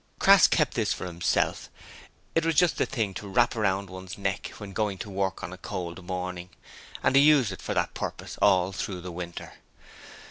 Crass 0.17 0.47
kept 0.47 0.73
this 0.73 0.93
for 0.93 1.05
himself: 1.05 1.69
it 2.33 2.43
was 2.43 2.55
just 2.55 2.79
the 2.79 2.87
thing 2.87 3.13
to 3.13 3.27
wrap 3.27 3.53
round 3.53 3.87
one's 3.87 4.17
neck 4.17 4.47
when 4.57 4.73
going 4.73 4.97
to 4.97 5.11
work 5.11 5.43
on 5.43 5.53
a 5.53 5.59
cold 5.59 6.03
morning, 6.03 6.49
and 7.03 7.15
he 7.15 7.21
used 7.21 7.51
it 7.51 7.61
for 7.61 7.75
that 7.75 7.93
purpose 7.93 8.35
all 8.41 8.71
through 8.71 9.01
the 9.01 9.11
winter. 9.11 9.53